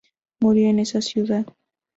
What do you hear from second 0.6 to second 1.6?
en esa ciudad.